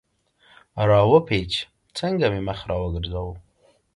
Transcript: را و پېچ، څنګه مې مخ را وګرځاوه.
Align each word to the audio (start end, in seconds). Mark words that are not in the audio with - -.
را 0.89 1.01
و 1.09 1.11
پېچ، 1.27 1.51
څنګه 1.97 2.25
مې 2.31 2.41
مخ 2.47 2.59
را 2.69 2.75
وګرځاوه. 2.79 3.35